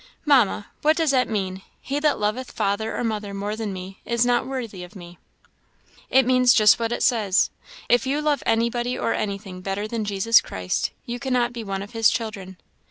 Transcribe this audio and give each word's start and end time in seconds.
"Mamma, 0.25 0.65
what 0.81 0.97
does 0.97 1.11
that 1.11 1.29
mean, 1.29 1.61
'He 1.79 1.99
that 1.99 2.17
loveth 2.19 2.51
father 2.53 2.97
or 2.97 3.03
mother 3.03 3.35
more 3.35 3.55
than 3.55 3.71
me, 3.71 3.99
is 4.03 4.25
not 4.25 4.47
worthy 4.47 4.83
of 4.83 4.95
me?'" 4.95 5.19
"It 6.09 6.25
means 6.25 6.55
just 6.55 6.79
what 6.79 6.91
it 6.91 7.03
says. 7.03 7.51
If 7.87 8.07
you 8.07 8.19
love 8.19 8.41
anybody 8.47 8.97
or 8.97 9.13
anything 9.13 9.61
better 9.61 9.87
than 9.87 10.03
Jesus 10.03 10.41
Christ, 10.41 10.89
you 11.05 11.19
cannot 11.19 11.53
be 11.53 11.63
one 11.63 11.83
of 11.83 11.91
his 11.93 12.09
children." 12.09 12.57